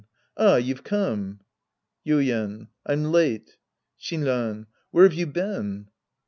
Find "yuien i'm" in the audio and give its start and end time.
2.07-3.03